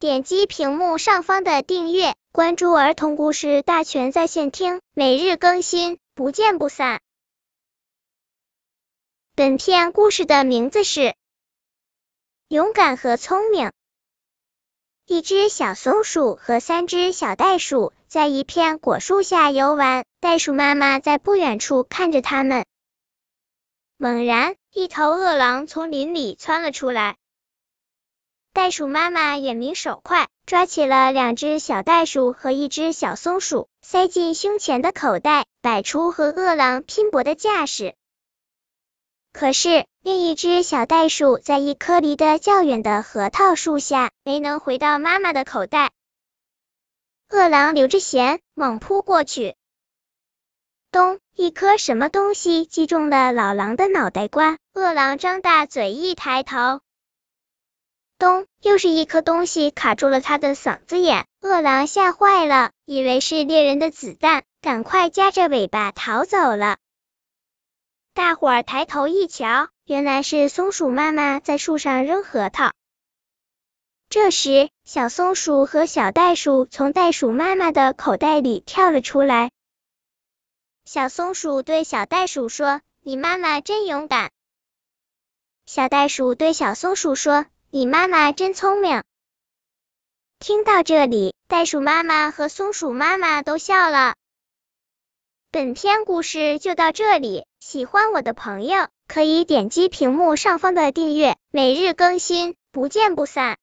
[0.00, 7.00] 点击屏幕上方的订阅，关注儿童故事大全在线听，每日更新，不见不散。
[9.34, 11.00] 本片故事的名字是
[12.46, 13.66] 《勇敢和聪明》。
[15.04, 22.64] 一只小松鼠和三只小袋鼠在一片果树下游玩，袋鼠妈妈在不远处看着它们。
[23.96, 27.16] 猛然，一头饿狼从林里窜了出来。
[28.52, 37.94] 袋鼠妈妈眼明手快，抓起了两只小袋鼠和一只小松鼠，塞进胸前的口袋，摆出和饿狼拼搏的架势。
[39.32, 45.92] 可是，另一只小袋鼠在一棵离得较远的核桃树下，没能回到妈妈的口袋。
[47.28, 49.54] 饿狼留着闲，猛扑过去。
[50.90, 51.20] 咚！
[51.34, 56.80] 一颗什么东西击中了老狼的脑袋瓜，饿狼张大嘴一抬头。
[58.18, 58.46] 咚！
[58.60, 66.78] 又是一颗东西卡住了他的嗓子眼，饿狼吓坏了，以为是猎人的子弹，赶快夹着尾巴逃走了。
[68.14, 72.72] 大伙儿抬头一瞧，原来是松鼠妈妈在树上扔核桃。
[74.10, 79.52] 这时，小松鼠和小袋鼠从袋鼠妈妈的口袋里跳了出来。
[80.84, 84.32] 小松鼠对小袋鼠说：“你妈妈真勇敢。”
[85.66, 87.46] 小袋鼠对小松鼠说。
[87.70, 89.02] 你妈妈真聪明。
[90.38, 94.14] 听到这里，袋鼠妈妈和松鼠妈妈都笑了。
[95.50, 103.56] 本篇故事就到这里，喜欢我的朋友可以点击屏幕上方的订阅，每日更新，不见不散。